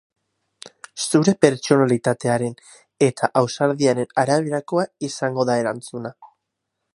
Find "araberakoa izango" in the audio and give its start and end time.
4.23-5.47